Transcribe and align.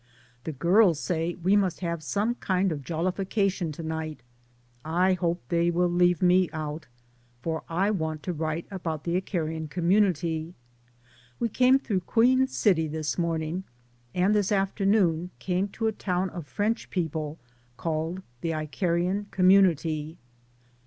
The 0.45 0.51
girls 0.51 0.99
say 0.99 1.35
we 1.43 1.55
must 1.55 1.81
have 1.81 2.01
some 2.01 2.33
kind 2.33 2.71
of 2.71 2.79
a 2.79 2.81
jollification 2.81 3.71
to 3.73 3.83
night. 3.83 4.21
I 4.83 5.13
hope 5.13 5.43
they 5.49 5.69
will 5.69 5.91
leave 5.91 6.23
me 6.23 6.49
out, 6.51 6.87
for 7.43 7.61
I 7.69 7.91
want 7.91 8.23
to 8.23 8.33
write 8.33 8.65
about 8.71 9.03
the 9.03 9.15
"Icarian 9.15 9.67
Community." 9.67 10.55
We 11.39 11.49
came 11.49 11.77
through 11.77 11.99
Queen 11.99 12.47
City 12.47 12.87
this 12.87 13.19
morning, 13.19 13.63
and 14.15 14.33
this 14.33 14.51
afternoon 14.51 15.29
came 15.37 15.67
to 15.67 15.85
a 15.85 15.91
town 15.91 16.31
of 16.31 16.47
French 16.47 16.89
people, 16.89 17.37
called 17.77 18.23
''The 18.41 18.53
Icarian 18.55 19.25
Community." 19.29 20.17